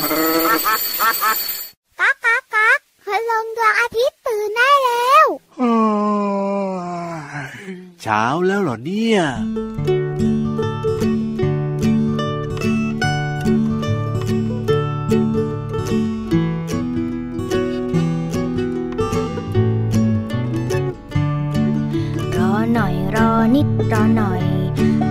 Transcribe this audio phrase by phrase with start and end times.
[0.00, 5.26] ก๊ากก๊ากก๊ากพลงดวงอาทิตย์ตื่นได้แล้ว
[8.02, 9.20] เช้าแล้วเหรอเนี่ย
[22.36, 24.44] รอหน่อยรอนิดรอหน่อย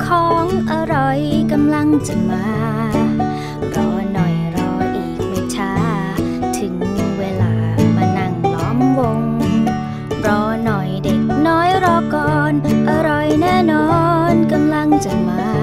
[0.05, 1.19] ของอร่อย
[1.51, 2.77] กำลังจะมา
[15.05, 15.56] จะมา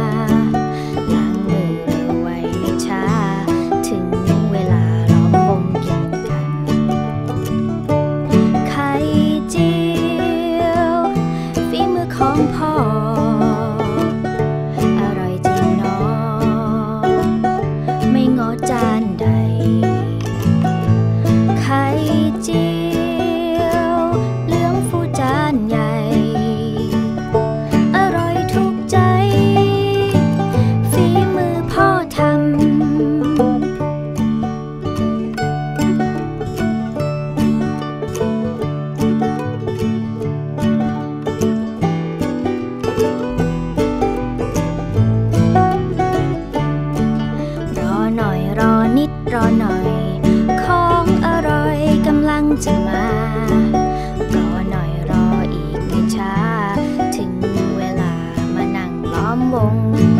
[59.54, 60.13] ล้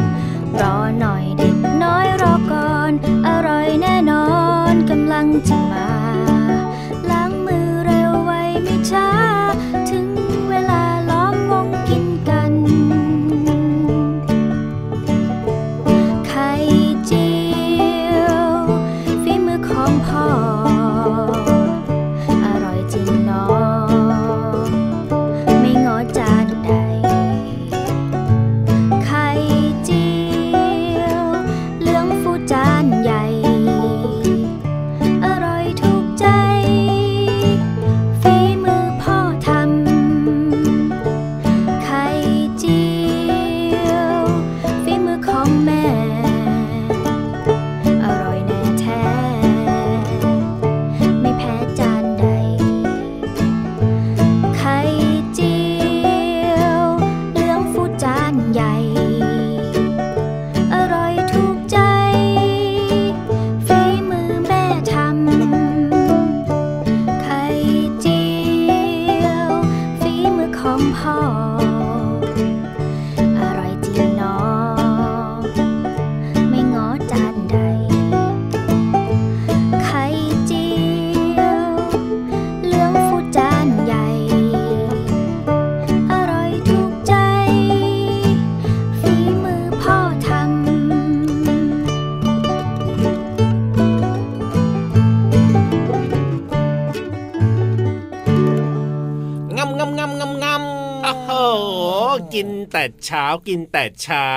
[102.34, 104.30] กินแต่เช้ากินแต่เช้า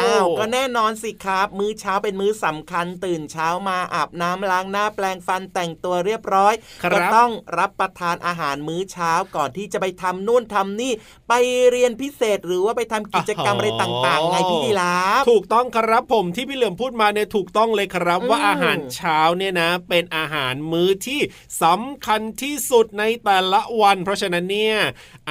[0.00, 6.54] อ้าวก็แน่นอนสิครับ มื้อเช้าเป็นมื้อสำคัญตื่นเช้ามาอาบน้ำล้างหน้าแปลงฟันแต่งตัวเรียบร้อย
[6.84, 10.92] ครับก็ต้องรับประทานอาหารมื้อเช้าก่อนที่จะไปทำนู่นทำนี่
[11.28, 11.32] ไป
[11.70, 21.20] เรียนพิเศษหรือว่าไปทำกิจกรรมอะไรต่างๆไงพี่ดีลาฟถูกต้องครับผมที่พี่เหลือมพูดมาเนี่ยถูกต้องเลยครับอืมว่าอาหารเช้าเนี่ยนะ เป็นอาหารมื้อที่
[21.62, 24.76] สำคัญที่สุดในแต่ละวัน เพราะฉะนั้นเนี่ย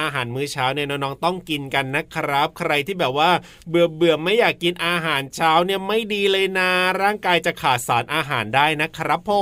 [0.00, 3.30] อาหารมื้อเช้าเนี่ยน้องๆต้องกินกันนะครับ ใครที่แบบว่า
[3.68, 6.70] เบื่อเบื่อๆไม่อยากกินอาหารเช้าเนี่ยไม่ดีเลยนะ
[7.02, 9.32] ร่างกายจะขาดสารอาหารได้นะครับผ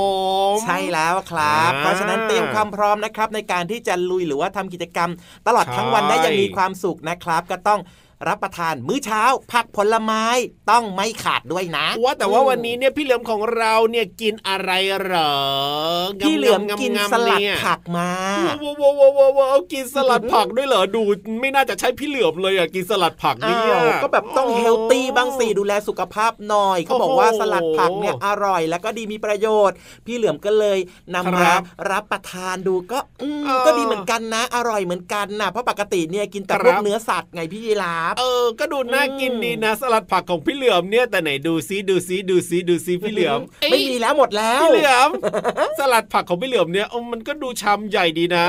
[0.53, 5.09] มใช่แล้วครับอ่าเพราะฉะนั้นเตรียมความพร้อมนะครับในการที่จะลุยหรือว่าทำกิจกรรม
[5.47, 7.81] ตลอดทั้งวันได้อยังมีความสุขนะครับ ก็ต้อง
[8.27, 10.23] รับประทานมื้อเช้า ผักผลไม้
[10.71, 14.71] ต้องไม่ขาดด้วยนะว่าแต่ว่าวันนี้เนี่ยพี่เหลือมของเราเนี่ยกินอะไร
[15.01, 15.33] เหรอ
[16.21, 18.09] พี่เหลือมกินงำๆๆสลัดเนี่ยผักมา
[18.63, 21.01] ว้าวว้าวว้าวว้าวว้าวกินสลัดผักด้วยเหรอดู
[21.41, 29.75] ไม่น่าจะใช่พี่เหลือมเลยอะกินสลัดผักเนี่อ้าวยก็แบบต้องเฮลตี้บ้างสิดูแลสุขภาพหน่อยเขาบอกว่าโอ้โหสลัดผักเนี่ยอร่อย แล้วก็ดีมีประโยชน์
[30.05, 30.77] พี่เหลือมก็เลย
[31.15, 31.61] นำครัมาบ
[31.91, 43.39] รับประทานดูก็อืมเออก็ดีเหมือนกันนะ อร่อยเหมือนกันนะเพราะปกติเนี่ยกินแต่ครับพวกเนื้อสัตว์ไงพี่ยีราฟบเออ ก็ดูน่ากินดีนะ สลัดผักของพี่เหลือมเนี่ยแต่ไหนดูซิดูซิดูซิดูซิพี่เหลือม
[43.71, 45.09] ไม่มีแล้วหมดแล้วพี่เหลือม
[45.79, 48.45] สลัดผักของพี่เหลือมเนี่ยมันก็ดูชามใหญ่ดีนะ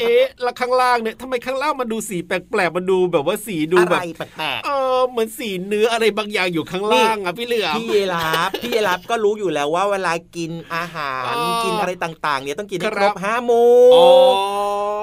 [0.00, 14.06] เอ๊ะแล้วข้างล่างเนี่ยทำไมข้างล่างมันดูสีแปลกๆมันดูแบบว่าสีดูอะแบไรบแปลกเออเหมือนสีเนื้ออะไรบางอย่างอยู่ข้างล่างอะพี่เหลือๆมพี่เยลาบพี่เยลาบก็รู้อยู่แล้วว่าเวลากินอาหารอ๋อกินอะไรต่างๆ เนี่ยต้องกินให้คครัรบบห้าหมู่อ๋อ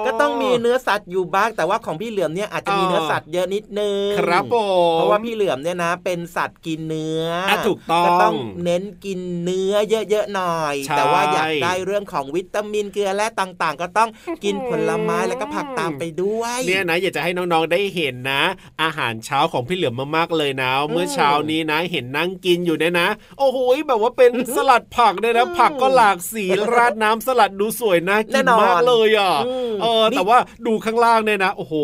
[0.06, 4.56] ก็ต้องมีเนื้อสัตว์อยู่บ้างแต่ว่าของพี่เหลือมเนี่ยอาจจะมีอ๋อเนื้อสัตว์เยอะนิดนึงครับผ
[4.90, 8.34] มเพราะว่าพี่เหลือมเนี่ยนะ เป็นสัตว์กินเนื้ออะถูกต้องก็ต้อง
[8.64, 9.74] เน้นกินเนื้อ
[10.10, 14.08] เยอะๆหน่อยใช่แต่ว่าอยากได้เรื่องของวิตามินเกลือแร่ต่างๆ ก็ต้อง
[14.44, 18.42] กินผลไม้แล้วก็ผักตามไปด้วยเนี่ยนะอยากจะให้น้องๆได้เห็นนะ
[18.82, 23.08] อาหารเช้าของพี่เหลือมมากๆเลยนะ เมื่อเช้านี้นะ เห็นนั่งกินอยู่เนี่ยนะ
[23.38, 23.58] โอ้โห
[23.88, 26.44] แบบว่าเป็นสลัดผักเนี่ยนะ ผักก็หลากสี
[26.74, 31.74] ราดน้ำสลัดดูสวยน่ากินมากเลยอะอืมเออแต่ว่าดูข้างล่างเนี่ยนะ โอ้โห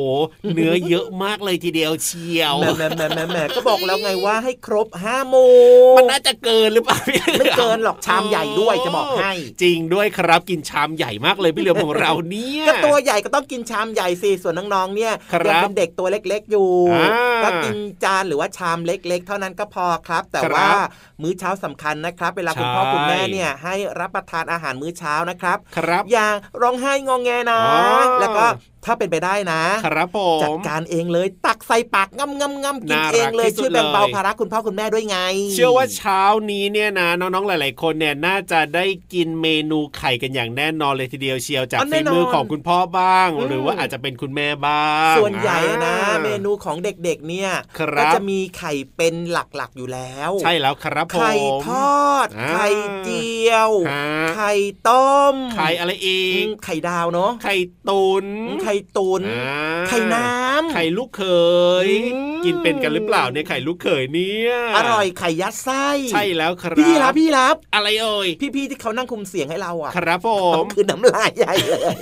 [0.55, 5.53] เนื้อเยอะมากเลยทีเดียวเชียวแหมแหมแหมแหมก็บอกแล้วไงว่าให้ครบห้าหมู่
[5.99, 9.33] มันน่าจะเกินหรือเปล่าพี่หลือไม่เกินหรอกชามใหญ่ด้วยจะบอกให้
[9.63, 15.13] จริงด้วยครับกินชามใหญ่มากเลยพี่เหลือมของเราเนี่ยก็ตัวใหญ่ก็ต้องกินชามใหญ่สิส่วนน้องๆเนี่ย
[15.49, 16.71] ยังเป็นเด็กตัวเล็กๆอยู่
[17.45, 20.69] ก็กินจานหรือว่าชามเล็ก ๆ เท่านั้นก็พอครับ แต่ว่า
[21.23, 26.29] มื้อเช้าสำคัญนะครับ เวลาคุณพ่อคุณแม่เนี่ยให้รับประทานอาหารมื้อเช้านะครับครับ อย่า
[26.63, 27.61] ร้องไห้งองแงนะ
[28.21, 28.45] แล้วก็
[28.85, 35.19] ถ้าเป็นไปได้นะครับผมจัดการเองเลยตักใส่ปากงำงำงำกินน่ารักเองเลยที่สุดช่วยแบ่งเบาเลยภาระคุณพ่อคุณแม่ด้วยไง
[35.55, 36.21] เชื่อว่าเช้า
[36.51, 51.35] นี้เนี่ยนะน้องๆหลาย ๆ คนเนี่ยน่าจะได้กินเมนูไข่กันอย่างแน่นอนเลยทีเดียวเชียวจากอ๋อแน่ฝีนอนมือของคุณพ่อบ้างอืมหรือว่าอาจจะเป็นคุณแม่บ้าง ส่วนใหญ่นะอ่าเมนูของเด็กๆเนี่ยครับก็จะมีไข่เป็นหลักๆอยู่แล้ว ใช่แล้วครับผมไข่
[51.67, 51.69] ท
[52.01, 52.69] อดอ่าไข่
[53.05, 54.53] เจียวฮะไข่
[54.89, 57.57] ต้ม ไข่อะไรอีอืกมไข่ดาวเนาะไข่
[57.89, 61.25] ตุนอืมไข่ตุนอ่าไข่น้ำไข่ลูกเข
[61.87, 70.29] ยอืมกินเป็นกันหรือเปล่าเนี่ยไข่ลูกเขยเนี่ยอร่อยไข่ยัดไส้ใช่แล้วครับพี่รับพี่รับ อะไรเอ่ยพี่ๆที่เขานั่งคุมเสียงให้เราอะครับผ
[70.63, 71.97] มคือน้ำลายใหญ่เลย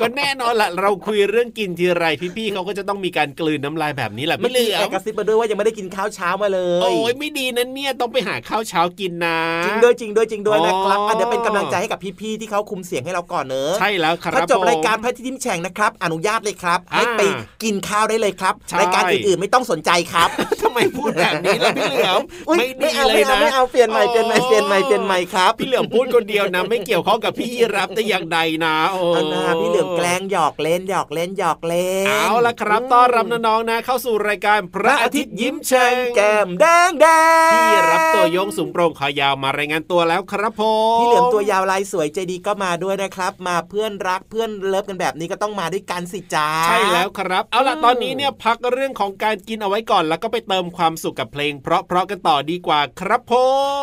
[0.00, 2.04] ก็แน่นอนละเราคุยเรื่องกินทีไร
[2.36, 17.22] พี่ๆเขาก็จะต้องมีการกลืนน้ำลายแบบนี้แหละเมื่พี่อเหลืกี้อแอมบกระซิบมาด้วยว่ายังไม่ได้กินข้าวเช้ามาเลยโอ้ยไม่ดีนะเนี่ยต้องไปหาข้าวเช้ากินนะจริงด้วยจริงด้วยจริงด้วยนะครับอ๋ออะเดี๋ยวเป็นกำลังใจให้กับพี่ๆที่เขาคุมเสียงให้เราก่อนเนอะใช่แล้วครับถ้าจบผมรายการพระอาทิตย์ยิ้มแฉ่งนะครับอนุญาตเลยครับให้อ่าไป
[17.62, 20.28] กินข้าวได้เลยครับใช่รายการอื่นๆไม่ต้องสนใจครับ
[20.62, 37.06] ทำไมพูดแบบนี้ล่ะพี่เหลือมอุ๊ยไม่ดีเอาเลยไม่เอานะไม่เอาเปลี่ยนใหม่เปลี่ยนใหม่เปลี่ยนใหม่เปลี่ยนใหม่ครับพี่เหลือมพูดคนเดียวนะ ไม่เกี่ยวข้องกับพี่ยีรับแต่อย่างใดนะโอ้เอานะพี่เหลือมแกล้งหยอกเล่นหยอกเล่นหยอกเล่นเอาละครับต้อนรับน้องๆนะ เข้าสู่รายการพพระระอาอาทิทิตตย์ย์ยิ้ยิ้มมแฉ่แฉ่งงแก้มแดงแด
[37.48, 40.62] งพี่รับตัวโยงสูงโปร่งขอยาวมารายงานตัวแล้วครับผ
[40.96, 53.32] มพี่เหลือมตัวยาวลายสวยใจดีก็มาด้วยนะครับ มาเพื่อนรักเพื่อนเลิฟกันแบบนี้ก็ต้องมาด้วยกันสิจ้าใช่แล้วครับ เอาล่ะอืมตอนนี้เนี่ยพักเรื่องของการกินเอาไว้ก่อน แล้วก็ไปเติมความสุขกับเพลง เพราะๆกันต่อดีกว่าครับผ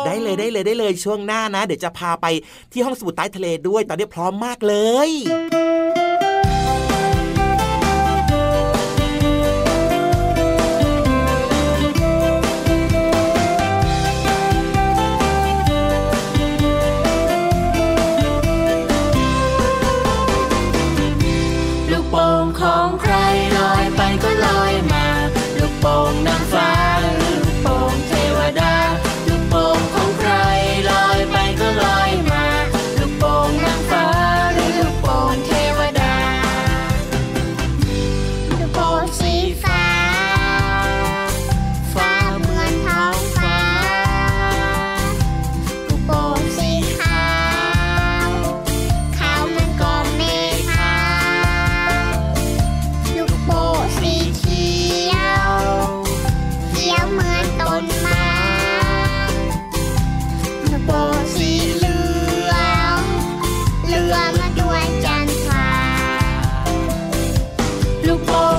[0.00, 2.26] มได้เลยได้เลยได้เลยช่วงหน้านะ เดี๋ยวจะพาไป
[2.72, 4.74] ที่ห้องสมุดใต้ทะเลด้วย ตอนนี้พร้อมมากเล
[5.08, 5.10] ย
[22.64, 23.23] ของใคร
[68.08, 68.53] ลูก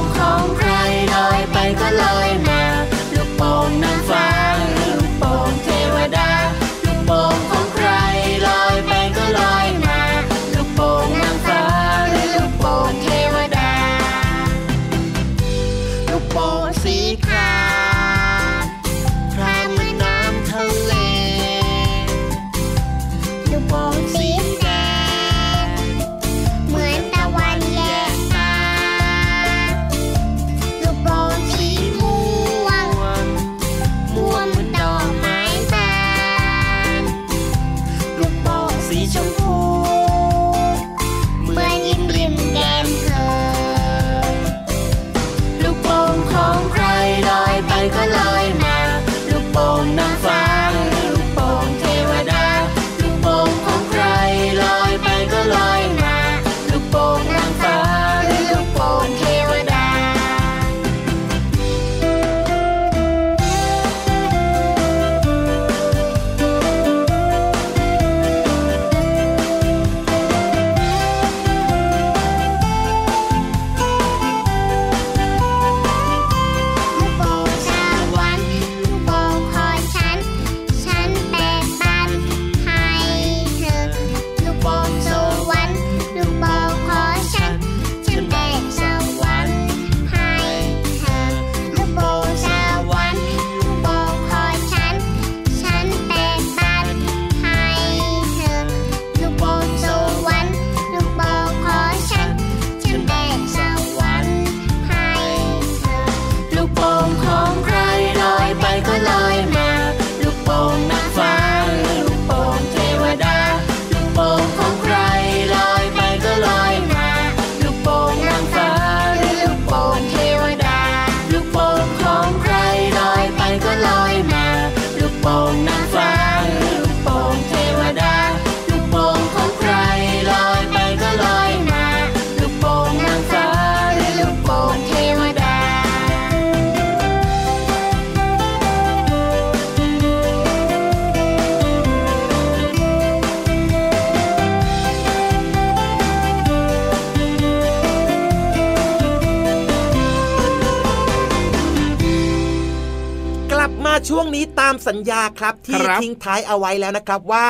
[154.10, 157.48] ช่วงนี้ตามสัญญาครับที่ครับทิ้งท้ายเอาไว้แล้วนะครับว่า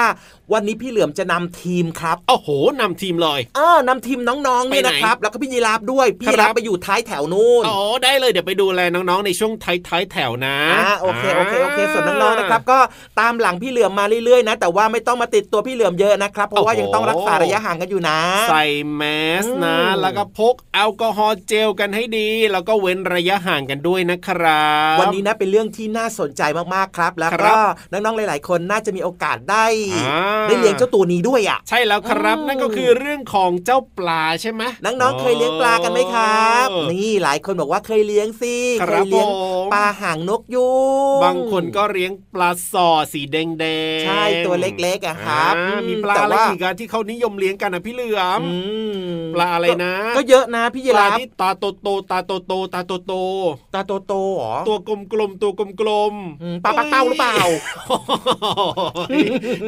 [0.54, 2.50] วันนี้พี่เหลือมจะนำทีมครับโอ้โห
[2.80, 12.80] นำทีมเลยเออนำทีมน้องๆเนี่ยไปไหนนะครับ แล้วก็พี่ยีราฟด้วยพี่ครับยีราฟไปอยู่ท้ายแถวนู่นอ๋อได้เลยเดี๋ยวไปดูแลน้องๆในช่วงท้ายๆแถวนะอ่าโอเคโอเคโอเคส่วนน้องๆนะครับก็
[13.20, 18.64] ตามหลังพี่เหลือมมาเรื่อยๆนะ แต่ว่าไม่ต้องมาติดตัวพี่เหลือมเยอะนะครับเพราะว่าโอ้โหยังต้องรักษาระยะห่างกันอยู่นะ ใส่
[18.96, 19.02] แม
[19.44, 26.42] สนะอืมแล้วก็พกแอลกอฮอล์เจลกันให้ดี แล้วก็เว้นระยะห่างกันด้วยนะครับ วันนี้นะเป็นเรื่องที่น่าสนใจ
[26.76, 27.58] มากๆครับ แล้วครัก็บ
[27.92, 29.66] น้องๆหลาย ๆ คนน่าจะมีโอกาสได้
[30.08, 40.68] อ่าได้เลี้ยงเจ้าตัวนี้ด้วยอะใช่แล้วครับอืมนั่นก็คือเรื่องของเจ้าปลาใช่ไหมน้องๆเคยเลี้ยงปลากันไหมครับเออนี่หลายคนบอกว่าเคยเลี้ยงสิคเครัยบเลี้ยงผมปลาหางนก ยู
[41.18, 43.66] งบางคนก็เลี้ยงปลาสอสีแดงแด
[44.02, 48.52] งใช่ตัวเล็กๆอะครับอ่าอืมมีปลาแต่อะไรว่าอีกอะที่เขานิยมเลี้ยงกันนะพี่เหลือมอื
[48.96, 48.98] ม
[49.36, 53.14] ปลาอะไรนะก็ก็เยอะนะพี่ยีปลาราฟที่ตาโตโตๆตาโตโตๆตาโตโต
[53.74, 57.38] ตาโตๆเหรอๆตัวกลมๆตัวกลมอืมปลาปักเป้าหรือเปล่า
[57.88, 57.98] โอ้
[59.18, 59.20] ย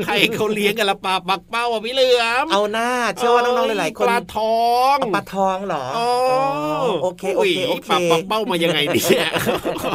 [0.06, 4.58] ใครเขาเลี้ยงกันละปลาปักเป้าอะพี่เหลือมเอาหน้าเชื่อว่าน้องๆหลายๆคนปลาทอ
[4.96, 6.10] งเอาปลาทองเหรออ๋อ
[7.04, 9.30] โอเคโอเคโอเคปลาปักเป้ามายังไงเนี่ย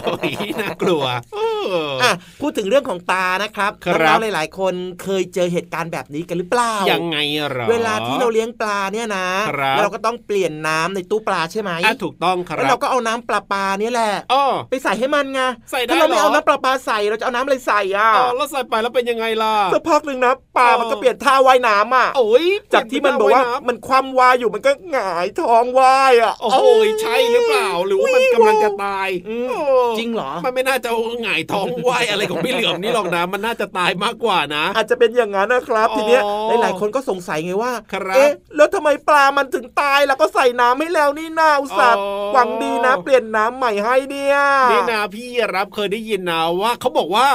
[0.04, 26.66] โอ้ยน่ากลัวเอออะพูดถึงเรื่องของตานะครับครับน้องๆหลาย ๆ คนเคยเจอเหตุการณ์แบบนี้กันหรือเปล่ายังไงเหรอเวลาที่เราเลี้ยงปลาเนี่ยนะครับแล้วเราก็ต้องเปลี่ยนน้ำในตู้ปลาใช่ไหมอะถูกต้องคแล้วรัเราบก็เอาน้ำปลาปลาเนี่ยแหละอ๋อไปใส่ให้มันไงใส่ได้ถ้าเราไม่เหรอเอาน้ำปลาปลาใส่เราจะเอาน้ำอะไรใส่อะอ๋อแล้วใส่ไปแล้วเป็นยังไงล่ะสักพักหนึ่งนะปลาเออมันก็เปลี่ยนท่าว่ายน้ำอะโอ้ยจากที่มันบอกว่าเปลี่ยนเป็นท่มันคว่ำว่ายอยู่มันก็หงายท้องว่ายอะโอ้โห
[27.02, 29.60] ใช่หรือเปล่าหรือว่ามันกำลังจะตายอืมโอ้
[29.98, 30.90] จริงเหรอมันไม่น่าจะ
[31.22, 36.22] หงายท้องว่ายอะไรของพี่เหลือมนี่หรอกนะ มันน่าจะตายมากกว่านะ อาจจะเป็นอย่างนั้นนะครับอ๋อทีเนี้ย
[36.62, 44.36] หลายๆคนก็สงสัยไงว่าครับเอ๊ะแล้วทำไมปลามันถึงตายแล้วก็ใส่น้ำให้แล้วนี่นาอุตส่าห์อ๋อหวังดีนะ เปลี่ยนน้ำใหม่ให้เนี่ย
[44.70, 47.28] นี่นาพี่รับเคยได้ยินนะว่าเขาบอกว่า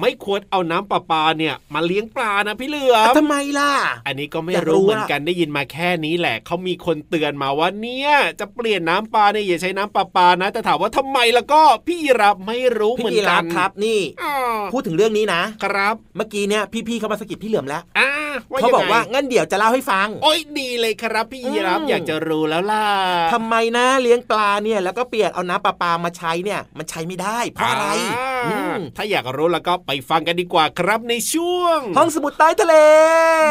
[0.00, 3.72] ไม่ควรเอาน้ำประปาเนี่ยมาเลี้ยงปลานะพี่เหลืออะมทำไมล่ะ
[4.06, 14.34] อันนี้ก็ไม่อยากรู้รู้เหมือนอะกันได้ยินมาแค่นี้แหละเขามีคนเตือนมาว่าเนี่ยจะเปลี่ยนน้ำปลาเนี่ยอย่าใช้น้ำประปานะ แต่ถามว่าทำไมแล้วก็พี่รับไม่รู้เหพี่มือนยีกัรานฟครับนี่อ๋อ
[14.72, 18.11] พูดถึงเรื่องนี้นะครับ เมื่อกี้เนี่ยพี่ๆเขามาสะกิดพี่เหลือมแล้วอ่าว่า
[18.48, 22.86] เขายังบอกไงว่างั้นเดี๋ยวจะเล่าให้ฟัง โอ้ยดีเลยครับพี่ยีรับอืมอยากจะรู้แล้วล่ะ
[23.32, 27.86] ทำไมนะเลี้ยงปลาเนี่ยแล้วก็เปลี่ยนเอาน้ำปลาปลามาใช้เนี่ย มันใช้ไม่ได้เพราะอะไร
[28.18, 32.74] อ่าอืมถ้าอยากรู้แล้วก็ไปฟังกันดีกว่าครับในช่วง ห้องสมุดใต้ทะเล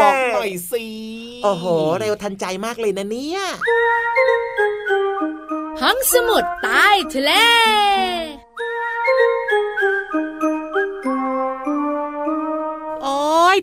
[0.01, 0.85] บอกหน่อยสิ
[1.43, 1.65] โอ้โห
[1.99, 3.41] เร็วทันใจมากเลยนะเนี่ย
[5.81, 7.31] ห้องสมุดใต้ทะเล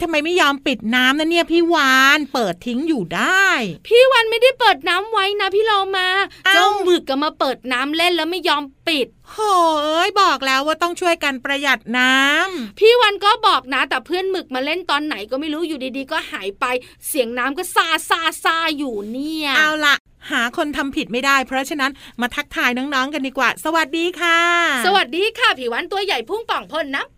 [0.03, 3.47] ทำไมไม่ยอมปิดน้ำนะเนี่ยพี่วานเปิดทิ้งอยู่ได้
[3.87, 6.09] พี่วันไม่ได้เปิดน้ำไว้นะพี่โลมา
[6.47, 9.37] เอ้าเจ้าหมึกก็มาเปิดน้ำเล่นแล้วไม่ยอมปิดโห
[9.83, 16.65] เอ้ยบอกแล้วว่าต้องช่วยกันประหยัดน้ำพี่วันก็บอกนะแต่เพื่อนหมึกมาเล่นตอนไหนก็ไม่รู้อยู่ดีๆ ก็หายไป
[17.09, 19.95] เสียงน้ำก็ซาซาซาอยู่เนี่ย เอาละ
[20.31, 24.41] หาคนทำผิดไม่ได้ เพราะฉะนั้นมาทักทายน้องๆกันดีกว่า สวัสดีค่ะ
[24.87, 27.18] สวัสดีค่ะพี่วันตัวใหญ่พุ่งป่องพ่นน้ำ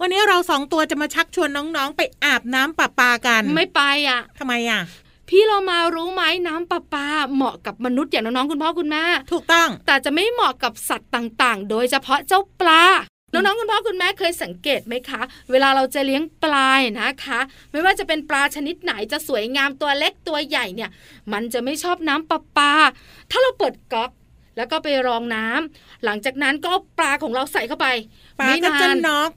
[0.00, 4.80] วันนี้เราสองตัวจะมาชักชวนน้องๆ ไปอาบน้ำประปากัน ไม่ไปอะทำไมอะ
[5.28, 12.84] พี่เรามารู้ไหมน้ำประปาเหมาะกับมนุษย์อย่างน้องๆคุณพ่อคุณแม่ถูกต้อง แต่จะไม่เหมาะกับสัตว์ต่างๆ โดยเฉพาะเจ้าปลา
[13.32, 15.20] น้องๆคุณพ่อคุณแม่เคยสังเกตไหมคะ
[15.50, 16.70] เวลาเราจะเลี้ยงปลา
[17.00, 17.40] นะคะ
[17.72, 20.90] ไม่ว่าจะเป็นปลาชนิดไหนจะสวยงามตัวเล็กตัวใหญ่เนี่ย
[21.32, 22.72] มันจะไม่ชอบน้ำประปา
[23.30, 24.10] ถ้าเราเปิดก๊อก
[24.60, 27.86] แล้วก็ไปรองน้ำหลังจากนั้นก็เอาปลาของเราใส่เข้าไป
[28.38, 29.30] ปลามันก็น่าจะน็อก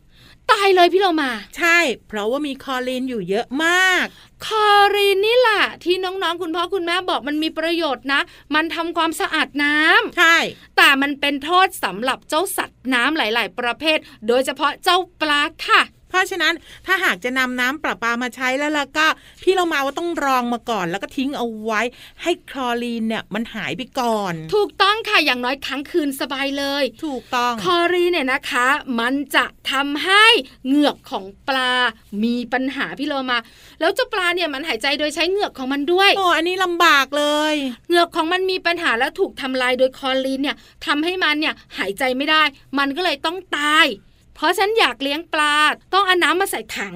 [0.52, 1.78] ตายเลยพี่เรามา ใช่
[2.08, 4.06] เพราะว่ามีคลอรีนอยู่เยอะมาก
[4.46, 8.22] คลอรีนนี่แหละที่น้องๆ คุณพ่อคุณแม่บอกมันมีประโยชน์นะ
[8.56, 10.38] มันทำความสะอาดน้ำใช่
[10.78, 15.82] แต่มันเป็นโทษสำหรับเจ้าสัตว์น้ำหลาย ๆ ประเภท โดยเฉพาะเจ้าปลาค่ะ
[16.14, 16.54] เพราะฉะนั้น
[16.88, 19.08] ถ้าหากจะนำน้ำประปามาใช้แล้วล่ะก็
[19.44, 21.82] พี่เรามาว่าต้องรองมาก่อน แล้วก็ทิ้งเอาไว้
[22.24, 28.68] ให้คลอรีนเนี่ยมันหายไปก่อน ถูกต้องค่ะอย่างน้อยค้างคืนสบายเลย ถูกต้องคลอรีนเนี่ยนะคะ
[29.00, 30.26] มันจะทำให้
[30.68, 31.74] เหงือกของปลา
[32.24, 33.38] มีปัญหาพี่โลมา
[33.80, 37.56] แล้วเจ้าปลาเนี่ยมันหายใจโดยใช้เหงือกของมันด้วยโอ้อันนี้ลำบากเลย
[37.88, 40.56] เหงือกของมันมีปัญหาแล้วถูกทำลายโดยคลอรีนเนี่ย
[40.86, 42.44] ทำให้มันเนี่ยหายใจไม่ได้
[42.80, 43.88] มันก็เลยต้องตาย
[44.36, 45.56] เพราะฉันอยากเลี้ยงปลา
[45.94, 46.96] ต้องเอาน้ำมาใส่ถัง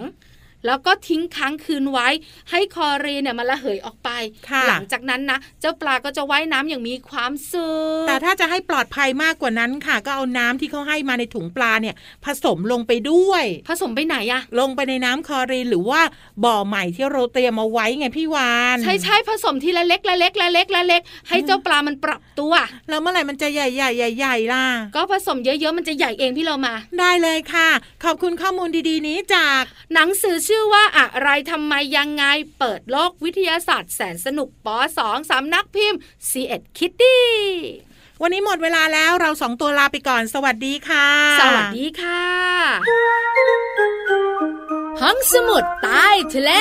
[0.66, 2.08] แล้วก็ทิ้งค้างคืนไว้
[2.52, 4.10] ให้คอรีนเนี่ยมันระเหยออกไป
[4.50, 7.70] ค่ะหลังจากนั้นนะเจ้าปลาก็จะว่ายน้ำอย่างมีความสุ
[8.02, 11.96] ขแต่ถ้าจะให้ปลอดภัยมากกว่านั้นค่ะ ก็เอาน้ำที่เขาให้มาในถุงปลาเนี่ย
[12.26, 16.02] ผสมลงไปด้วย ผสมไปไหนอะลงไปในน้ำคลอรีนหรือว่า
[16.46, 22.54] บ่อใหม่ที่เราเตรียมเอาไว้ไงพี่วานใช่ใช่ผสมทีละเล็กละเล็กละเล็กละเล็ก ให้เจ้าปลามันปรับตัว
[22.90, 27.70] แล้วเมื่อไหร่มันจะใหญ่ใหญ่ใหญ่ใหญ่ๆล่ะก็ผสมเยอะๆมันจะใหญ่เองพี่เรามา ได้เลยค่ะ
[28.04, 32.26] ขอบคุณข้อมูลดีๆนี้จากหนังสือชื่อว่าอะไรทำไมยังไง
[32.60, 36.00] เปิดโลกวิทยาศาสตร์แสนสนุกป .2 สำนักพิมพ์
[36.30, 37.26] c ีเอ็ดคิตตี้
[38.22, 41.08] วันนี้หมดเวลาแล้วเราสองตัวลาไปก่อน สวัสดีค่ะ
[41.42, 42.24] สวัสดีค่ะ
[45.02, 46.52] ห้องสมุดใต้ทะเล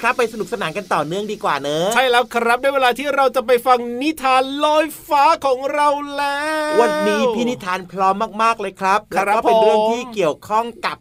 [0.00, 6.40] ครับไปสนุกสนานกันต่อเนื่องดีกว่าเนอะใช่แล้วครับได้เวลาที่เราจะไปฟังนิทานลอยฟ้าของเราแล้
[6.74, 10.96] ว วันนี้พี่นิทานพร้อมมากๆเลยครับครับแล้วก็เป็นเรื่องผมที่เกี่ยวข้องกับ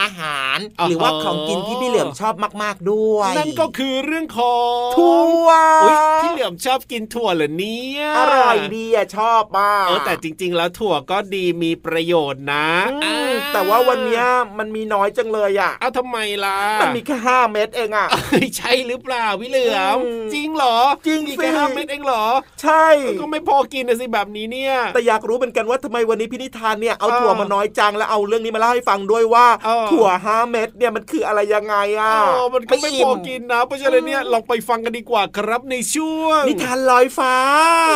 [0.00, 5.48] อาหารอ๋อหรือว่าของกินที่พี่เหลือมชอบมาก ๆด้วย นั่นก็คือเรื่องของถั่ว
[5.82, 12.68] อุ๊ยพี่เหลือมชอบกินถั่วเหรอเนี่ยอร่อยดีอะชอบมากเออแต่จริง ๆ แล้วถั่วก็ดีมีประโยชน์นะ
[13.04, 14.24] อืมอ่แต่ว่าวันเนี้ย
[14.58, 22.24] มันมีน้อยจังเลยอะเอาทำไมล่ะมันมีแค่ห้าเม็ดเองอะเอ้ยใช่หรือเปล่าพี่เหลือมอืมจริงเหรอ จริงมีแค่สิห้าเม็ดเองเหรอ
[22.62, 22.86] ใช่
[23.20, 37.34] ก็ไม่พอกินนะสิแบบนี้เนี่ย แต่อยากรู้เหมือนกันว่าทำไมวันนี้พี่นิทานเนี่ยเอาเออถั่วมาน้อยจังแล้วเอาเรื่องนี้มาเล่าให้ฟังด้วยว่าเออถั่วห้าเม็ดเนี่ยมันคืออะไรยังไงอะอ๋อมันก็ไม่พออิ่กินนะ เพราะฉะนั้นเนี่ยลองไปฟังกันดีกว่าครับในช่วงนิทานลอยฟ้า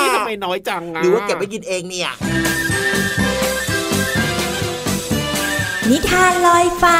[0.02, 2.11] นี่ทำไมน้อยจังะหรือว่าเก็บไว้กินเองเนี่ย
[5.90, 6.98] นิทานลอยฟ้า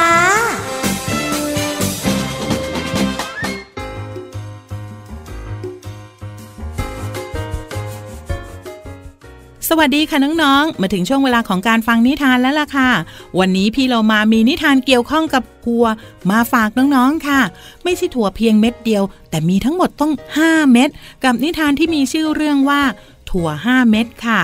[9.71, 12.91] สวัสดีค่ะน้องๆ มาถึงช่วงเวลาของการฟังนิทานแล้วล่ะค่ะ
[13.39, 15.85] วันนี้พี่เรามามีนิทานเกี่ยวข้องกับถั่ว
[16.31, 17.41] มาฝากน้องๆค่ะ
[17.85, 20.89] ไม่ใช่ถั่วเพียงเม็ดเดียว แต่มีทั้งหมดต้อง 5 เม็ด
[21.25, 22.83] กับนิทานที่มีชื่อเรื่องว่า
[23.31, 24.41] ถั่ว 5 เม็ดค่ะ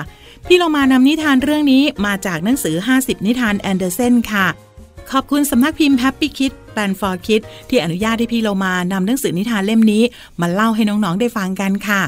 [0.46, 4.46] พี่เรามานำนิทานเรื่องนี้มาจากหนังสือ 50 นิทานแอนเดอร์เซนค่ะ
[5.10, 10.02] ขอบคุณสำนักพิมพ์ Happy Kid Plan for Kids ที่อนุญาตให้พี่เรามานำหนังสือนิทานเล่มนี้
[10.40, 12.02] มาเล่าให้น้องๆได้ฟังกันค่ะ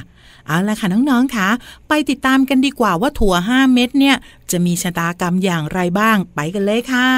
[0.46, 1.48] เอาละค่ะน้องๆค่ะ
[1.88, 4.16] ไปติดตามกันดีกว่าว่าถั่ว 5 เม็ดเนี่ย
[4.50, 7.09] จะมีชะตากรรมอย่างไรบ้างไปกันเลยค่ะ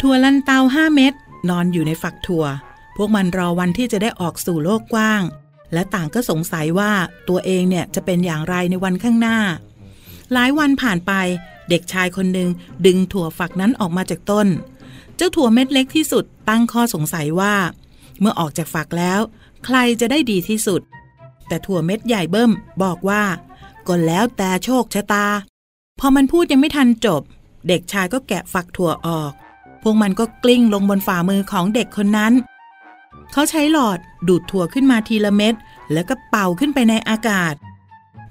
[0.00, 1.12] ถั่วลันเตา 5 เม็ด
[1.48, 2.44] นอนอยู่ในฝักถั่ว
[2.96, 5.22] พวกมันรอวันที่จะได้ออกสู่โลกกว้าง
[5.72, 6.92] และต่างก็สงสัยว่า
[7.28, 9.38] ตัวเองเนี่ยจะเป็นอย่างไรในวันข้างหน้า
[10.32, 11.12] หลายวันผ่านไป
[11.68, 12.48] เด็กชายคนหนึ่ง
[12.86, 14.46] ดึงถั่วฝักนั้นออกมาจากต้น
[15.16, 17.54] เจ้าถั่วเม็ดเล็กที่สุดตั้งข้อสงสัยว่า
[18.20, 19.20] เมื่อออกจากฝักแล้ว
[19.64, 20.80] ใครจะได้ดีที่สุด
[21.48, 23.22] แต่ถั่วเม็ดใหญ่เบิ้มบอกว่า
[23.86, 25.26] ก็แล้วแต่โชคชะตา
[26.00, 27.22] พอมันพูดยังไม่ทันจบ
[27.68, 29.32] เด็กชายก็แกะฝักถั่วออก
[29.82, 32.32] พวกมันก็กลิ้งลงบนฝ่ามือของเด็กคนนั้น
[33.32, 33.98] เขาใช้หลอด
[34.28, 35.54] ดูดถั่วขึ้นมาทีละเม็ด
[35.92, 37.54] แล้วก็เป่าขึ้นไปในอากาศ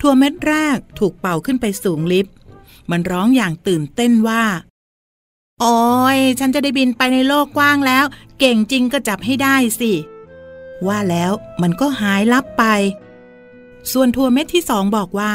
[0.02, 2.34] ถั่วเม็ดแรกถูกเป่าขึ้นไปสูงลิฟต์
[2.92, 4.44] มันร้องอย่างตื่นเต้นว่า
[5.62, 5.80] โอ้
[6.18, 8.06] ยฉันจะได้บินไปในโลกกว้างแล้ว
[8.40, 9.92] เก่งจริงก็จับให้ได้สิ
[10.88, 12.64] ว่าแล้วมันก็หายลับไป
[13.92, 15.32] ส่วนทัวเม็ดที่สองบอกว่า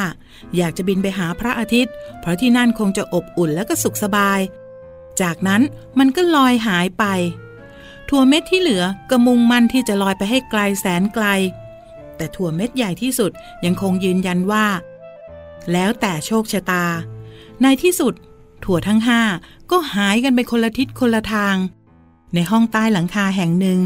[0.56, 4.40] อยากจะบินไปหาพระอาทิตย์ เพราะที่นั่นคงจะอบอุ่นและก็สุขสบาย
[5.20, 5.62] จากนั้น
[5.98, 7.04] มันก็ลอยหายไป
[8.08, 11.26] ทัวเม็ดที่เหลือกระมุ่งมันที่จะลอยไปให้ไกลแสนไกล
[12.16, 13.30] แต่ถั่วเม็ดใหญ่ที่สุด
[13.64, 14.66] ยังคงยืนยันว่า
[15.72, 16.84] แล้วแต่โชคชะตา
[17.62, 18.14] ในที่สุด
[18.66, 19.22] ถั่วทั้งห้า
[19.70, 21.56] ก็หายกันไปคนละทิศคนละทาง
[22.34, 23.78] ในห้องใต้หลังคาแห่งหนึ่ง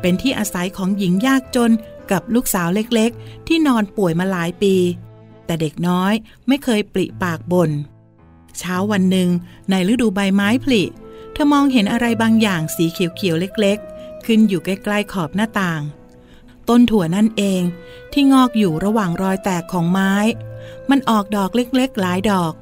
[0.00, 1.70] เป็นที่อาศัยของหญิงยากจน
[2.10, 4.74] กับลูกสาวเล็กๆ ที่นอนป่วยมาหลายปี
[5.46, 6.12] แต่เด็กน้อย
[6.48, 7.70] ไม่เคยปริปากบน่น
[8.58, 9.28] เช้าวันหนึ่ง
[9.70, 10.82] ในฤดูใบไม้ผลิ
[11.32, 15.82] เธอมองเห็นอะไรบางอย่างสีเขียวๆเล็กๆ ขึ้นอยู่ใกล้ๆขอบหน้าต่าง
[16.68, 17.62] ต้นถั่วนั่นเอง
[18.12, 20.14] ที่งอกอยู่ระหว่างรอยแตกของไม้
[20.90, 22.52] มันออกดอกเล็กๆ หลายดอก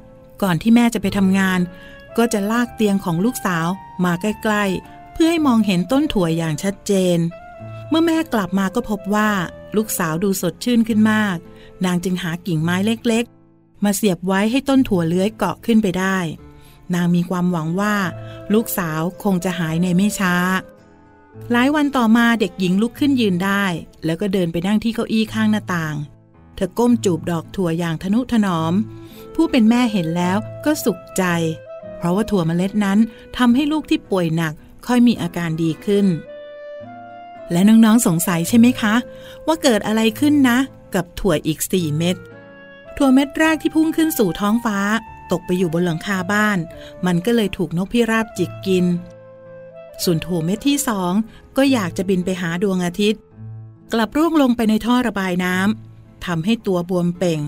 [0.41, 1.59] ก่อนที่แม่จะไปทำงาน
[2.17, 3.67] ก็จะลากเตียงของลูกสาว
[4.05, 7.17] มาใกล้ๆ เพื่อให้มองเห็นต้นถั่วอย่างชัดเจน
[7.89, 9.29] เมื่อแม่กลับมาก็พบว่า
[9.75, 11.37] ลูกสาวดูสดชื่นขึ้นมาก
[11.85, 16.17] นางจึงหากิ่งไม้เล็กๆ มาเสียบไว้ให้ต้นถั่วเลื้อยเกาะขึ้นไปได้
[16.93, 17.95] นางมีความหวังว่า
[18.53, 20.35] ลูกสาวคงจะหายในไม่ช้า
[21.51, 23.65] หลายวันต่อมาเด็กหญิงลุกขึ้นยืนได้
[24.05, 25.95] แล้วก็เดินไปนั่งที่เก้าอี้ข้างหน้าต่าง
[26.55, 28.73] เธอก้มจูบดอกถั่วอย่างทนุถนอม
[29.39, 31.23] ผู้เป็นแม่เห็นแล้วก็สุขใจ
[31.97, 32.99] เพราะว่าถั่วเมล็ดนั้น
[33.37, 34.53] ทำให้ลูกที่ป่วยหนัก
[34.87, 36.05] ค่อยมีอาการดีขึ้น
[37.51, 38.95] และน้องๆสงสัยใช่ไหมคะ
[39.47, 40.57] ว่าเกิดอะไรขึ้นนะ
[40.95, 42.15] กับถั่วอีกสี่เม็ด
[42.97, 44.79] ถั่วเม็ดแรกที่พุ่งขึ้นสู่ท้องฟ้า
[45.31, 46.57] ตกไปอยู่บนหลังคาบ้าน
[47.05, 48.85] มันก็เลยถูกนกพิราบจิกกิน
[50.03, 51.13] ส่วนถั่วเม็ดที่สอง
[51.57, 53.21] ก็อยากจะบินไปหาดวงอาทิตย์
[53.93, 57.41] กลับร่วงลงไปในท่อระบายน้ำทำให้ตัวบวมเป่ง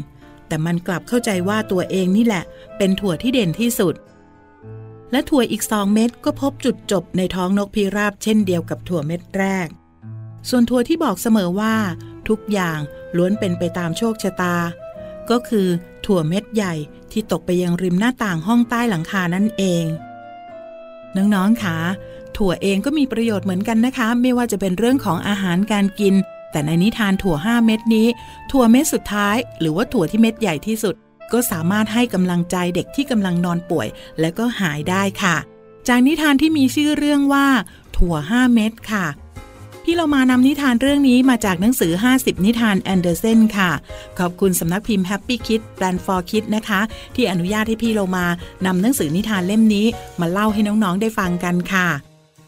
[0.50, 2.44] แต่มันกลับเข้าใจว่าตัวเองนี่แหละ
[2.78, 3.96] เป็นถั่วที่เด่นที่สุด
[5.12, 9.68] และถั่วอีกสองเม็ดก็พบจุดจบในท้องนกพิราบเช่นเดียวกับถั่วเม็ดแรก
[10.50, 11.76] ส่วนถั่วที่บอกเสมอว่า
[12.30, 12.80] ทุกอย่าง
[13.18, 14.56] ล้วนเป็นไปตามโชคชะตา
[15.30, 15.68] ก็คือ
[16.06, 16.74] ถั่วเม็ดใหญ่
[17.12, 19.86] ที่ตกไปยังริมหน้าต่างห้องใต้หลังคานั่นเอง
[21.16, 21.78] น้องๆคะ
[22.38, 26.16] ถั่วเองก็มีประโยชน์เหมือนกันนะคะ ไม่ว่าจะเป็นเรื่องของอาหารการกิน
[26.52, 28.08] แต่ในนิทานถั่ว 5 เม็ดนี้
[28.52, 30.96] ถั่วเม็ดสุดท้าย หรือว่าถั่วที่เม็ดใหญ่ที่สุด
[31.32, 33.88] ก็สามารถให้กำลังใจเด็กที่กำลังนอนป่วย
[34.20, 35.36] และก็หายได้ค่ะ
[35.88, 37.48] จากนิทานที่มีชื่อเรื่องว่า
[37.98, 39.06] ถั่ว 5 เม็ดค่ะ
[39.84, 43.72] พี่เรามานำนิทานเรื่องนี้มาจากหนังสือ 50 นิทานแอนเดอร์เซนค่ะ
[44.20, 46.82] ขอบคุณสำนักพิมพ์ Happy Kids Plan for Kids นะคะ
[47.16, 48.26] ที่อนุญาตให้พี่เรามา
[48.66, 49.86] นำหนังสือนิทานเล่มนี้
[50.20, 51.88] มาเล่าให้น้องๆได้ฟังกันค่ะ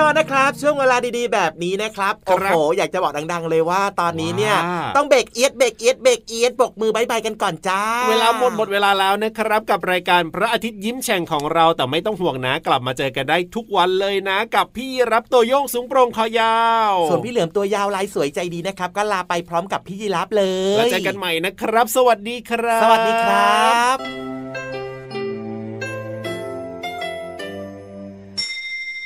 [0.00, 16.58] นอนนะครับ ช่วงเวลาดีๆ แบบนี้นะครับครัโอ้บโหอยากจะบอกดัง ๆ เลยว่าตอนนี้เนี่ยว่าต้องเบรกเอียดเบรกเอียดเบรกเอียดปรกมือบายบายกันก่อนจ้า เวลาหมดหมดเวลาแล้วนะครับ กับรายการพระอาทิตย์ยิ้มแฉ่งของเราแต่ไม่ต้องห่วงนะ กลับมาเจอกันได้ทุกวันเลยนะ กับพี่รับตัวโยงสูงโปร่งคอยา
[16.92, 20.44] ว ส่วนพี่เหลือมตัวยาวลายสวยใจดีนะครับ ก็ลาไปพร้อมกับพี่ยีรับเล
[20.76, 24.43] ยแล้วเจอกันใหม่นะครับ สวัสดีครับ สวัสดีครับ